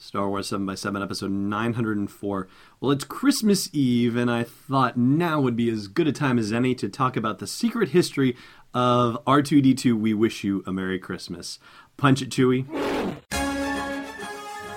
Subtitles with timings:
[0.00, 2.48] Star Wars 7 by 7 episode 904.
[2.80, 6.52] Well, it's Christmas Eve, and I thought now would be as good a time as
[6.52, 8.34] any to talk about the secret history
[8.72, 11.58] of R2D2 We Wish You a Merry Christmas.
[11.98, 12.64] Punch it, Chewie.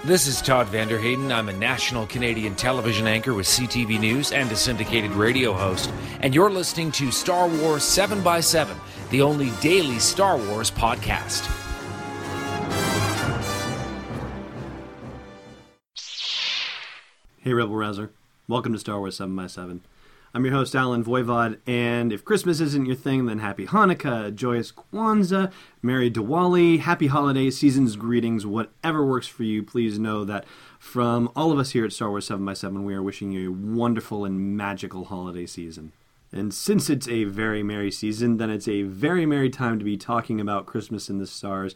[0.03, 1.31] This is Todd van der Heyden.
[1.31, 5.89] I'm a national Canadian television anchor with CTV News and a syndicated radio host.
[6.19, 8.75] And you're listening to Star Wars 7 by 7
[9.09, 11.62] the only daily Star Wars podcast.
[17.43, 18.09] Hey, Rebel Rouser.
[18.47, 19.81] Welcome to Star Wars 7 by 7
[20.33, 24.71] I'm your host, Allen Voivod, and if Christmas isn't your thing, then happy Hanukkah, joyous
[24.71, 29.61] Kwanzaa, Merry Diwali, happy holidays, seasons, greetings, whatever works for you.
[29.61, 30.45] Please know that
[30.79, 33.49] from all of us here at Star Wars 7 by 7 we are wishing you
[33.49, 35.91] a wonderful and magical holiday season.
[36.31, 39.97] And since it's a very merry season, then it's a very merry time to be
[39.97, 41.75] talking about Christmas in the Stars.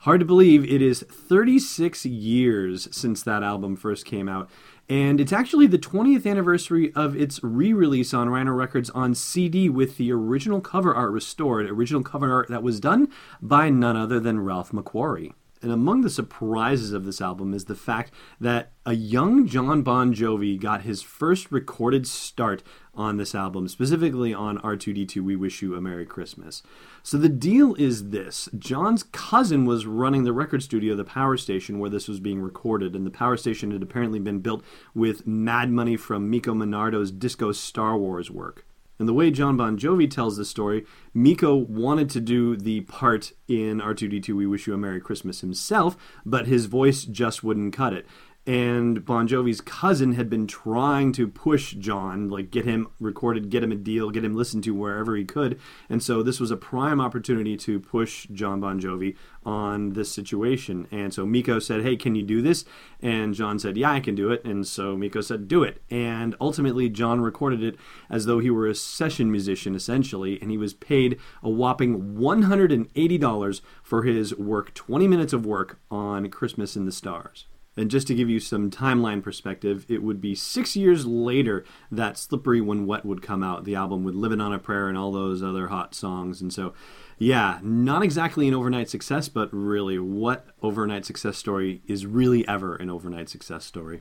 [0.00, 4.48] Hard to believe it is 36 years since that album first came out,
[4.88, 9.68] and it's actually the 20th anniversary of its re release on Rhino Records on CD
[9.68, 13.08] with the original cover art restored, original cover art that was done
[13.40, 15.32] by none other than Ralph McQuarrie.
[15.62, 20.14] And among the surprises of this album is the fact that a young John Bon
[20.14, 22.62] Jovi got his first recorded start
[22.94, 26.62] on this album, specifically on R2D2 We Wish You a Merry Christmas.
[27.02, 31.78] So the deal is this John's cousin was running the record studio, the power station
[31.78, 35.70] where this was being recorded, and the power station had apparently been built with mad
[35.70, 38.64] money from Meco Monardo's Disco Star Wars work.
[38.98, 43.32] And the way John Bon Jovi tells the story, Meco wanted to do the part
[43.46, 47.92] in R2D2 We Wish You a Merry Christmas himself, but his voice just wouldn't cut
[47.92, 48.06] it
[48.46, 53.64] and Bon Jovi's cousin had been trying to push John, like get him recorded, get
[53.64, 55.58] him a deal, get him listened to wherever he could.
[55.88, 60.86] And so this was a prime opportunity to push John Bon Jovi on this situation.
[60.92, 62.64] And so Meco said, Hey, can you do this?
[63.00, 64.44] And John said, Yeah, I can do it.
[64.44, 65.82] And so Meco said, Do it.
[65.90, 67.76] And ultimately, John recorded it
[68.08, 73.60] as though he were a session musician, essentially, and he was paid a whopping $180
[73.82, 77.46] for his work, 20 minutes of work on Christmas in the Stars.
[77.76, 82.16] And just to give you some timeline perspective, it would be six years later that
[82.16, 85.12] Slippery When Wet would come out, the album with Living on a Prayer and all
[85.12, 86.40] those other hot songs.
[86.40, 86.72] And so,
[87.18, 92.76] yeah, not exactly an overnight success, but really, what overnight success story is really ever
[92.76, 94.00] an overnight success story?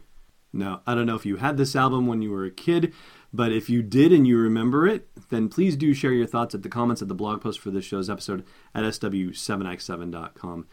[0.53, 2.93] Now, I don't know if you had this album when you were a kid,
[3.33, 6.63] but if you did and you remember it, then please do share your thoughts at
[6.63, 10.65] the comments at the blog post for this show's episode at sw7x7.com.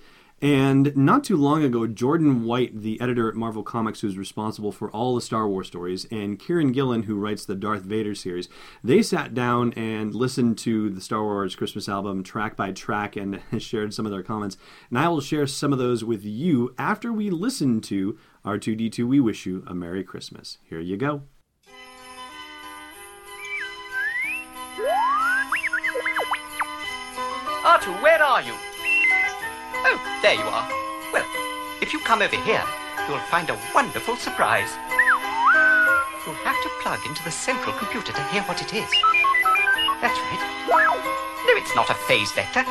[0.43, 4.91] And not too long ago, Jordan White, the editor at Marvel Comics, who's responsible for
[4.91, 8.49] all the Star Wars stories, and Kieran Gillen, who writes the Darth Vader series,
[8.83, 13.41] they sat down and listened to the Star Wars Christmas album track by track and
[13.59, 14.57] shared some of their comments.
[14.91, 19.21] And I will share some of those with you after we listen to R2D2 We
[19.21, 20.59] Wish You a Merry Christmas.
[20.65, 21.23] Here you go.
[27.63, 28.55] R2, where are you?
[29.85, 30.69] Oh, there you are.
[31.13, 31.27] Well,
[31.81, 32.63] if you come over here,
[33.09, 34.71] you'll find a wonderful surprise.
[36.25, 38.91] You'll have to plug into the central computer to hear what it is.
[40.01, 40.43] That's right.
[41.47, 42.65] No, it's not a phase vector.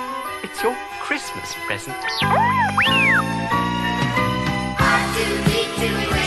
[0.43, 1.97] It's your Christmas present.
[4.77, 6.20] R2D2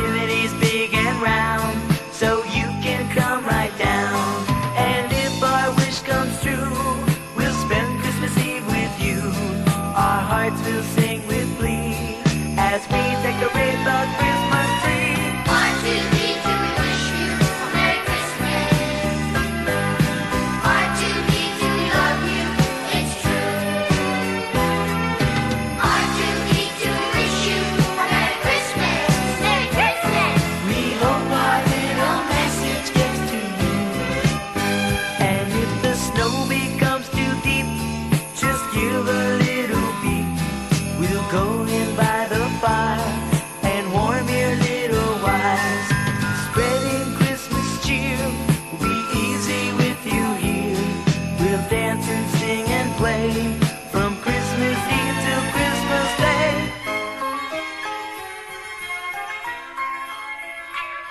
[0.00, 0.16] Our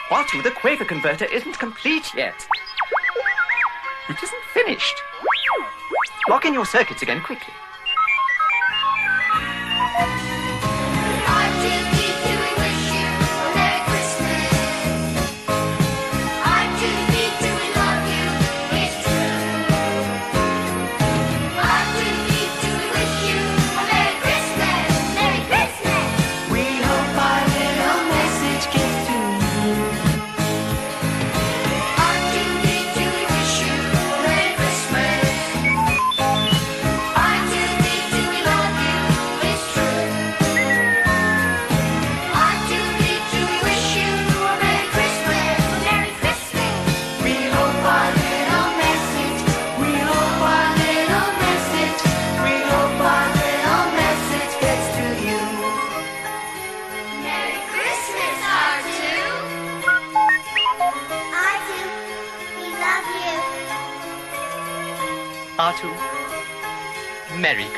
[0.10, 2.48] R2, the Quaker converter isn't complete yet.
[4.10, 4.96] It isn't finished.
[6.28, 7.54] Lock in your circuits again quickly.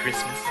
[0.02, 0.51] Christmas.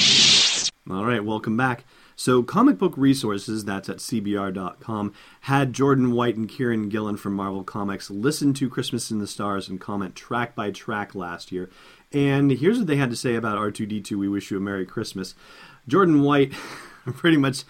[0.89, 1.85] All right, welcome back.
[2.15, 7.63] So, Comic Book Resources, that's at CBR.com, had Jordan White and Kieran Gillen from Marvel
[7.63, 11.69] Comics listen to Christmas in the Stars and comment track by track last year.
[12.11, 15.35] And here's what they had to say about R2D2 We Wish You a Merry Christmas.
[15.87, 16.51] Jordan White
[17.05, 17.63] pretty much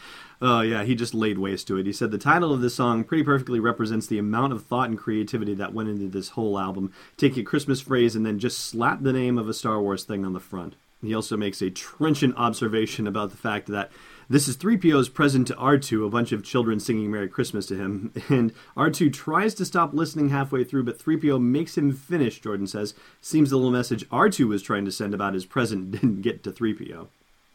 [0.44, 1.86] Oh, yeah, he just laid waste to it.
[1.86, 4.98] He said the title of this song pretty perfectly represents the amount of thought and
[4.98, 6.92] creativity that went into this whole album.
[7.16, 10.26] Take a Christmas phrase and then just slap the name of a Star Wars thing
[10.26, 10.78] on the front.
[11.02, 13.92] He also makes a trenchant observation about the fact that
[14.30, 18.14] this is 3PO's present to R2, a bunch of children singing Merry Christmas to him,
[18.30, 22.94] and R2 tries to stop listening halfway through, but 3PO makes him finish, Jordan says.
[23.20, 26.52] Seems the little message R2 was trying to send about his present didn't get to
[26.52, 27.08] 3PO.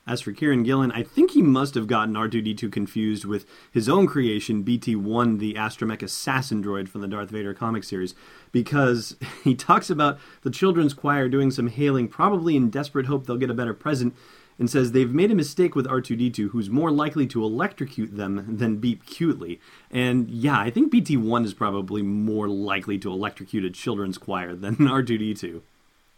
[0.09, 4.07] As for Kieran Gillen, I think he must have gotten R2D2 confused with his own
[4.07, 8.15] creation, BT1, the astromech assassin droid from the Darth Vader comic series,
[8.53, 13.37] because he talks about the children's choir doing some hailing, probably in desperate hope they'll
[13.37, 14.15] get a better present,
[14.61, 18.77] and says they've made a mistake with R2D2, who's more likely to electrocute them than
[18.77, 19.61] beep cutely.
[19.91, 24.77] And yeah, I think BT1 is probably more likely to electrocute a children's choir than
[24.77, 25.63] R2D2.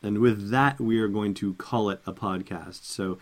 [0.02, 2.84] And with that, we are going to call it a podcast.
[2.84, 3.18] So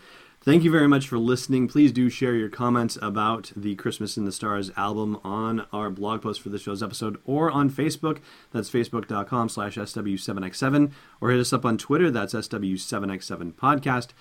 [0.47, 1.67] Thank you very much for listening.
[1.67, 6.21] Please do share your comments about the Christmas in the Stars album on our blog
[6.21, 8.19] post for this show's episode or on Facebook.
[8.53, 12.09] That's facebook.com slash SW7X7 or hit us up on Twitter.
[12.09, 14.11] That's SW7X7 Podcast.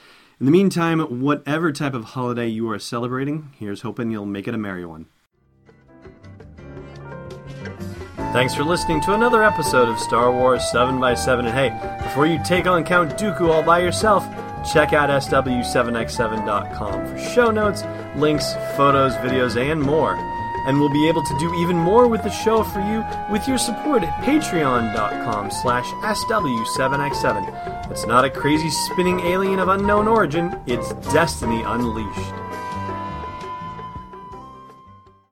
[0.41, 4.55] In the meantime, whatever type of holiday you are celebrating, here's hoping you'll make it
[4.55, 5.07] a merry one.
[8.33, 11.47] Thanks for listening to another episode of Star Wars 7x7.
[11.47, 14.27] And hey, before you take on Count Dooku all by yourself,
[14.73, 17.83] check out SW7x7.com for show notes,
[18.17, 20.17] links, photos, videos, and more.
[20.67, 23.59] And we'll be able to do even more with the show for you with your
[23.59, 27.91] support at patreon.com slash SW7x7.
[27.91, 32.46] It's not a crazy spinning alien of unknown origin, it's Destiny Unleashed.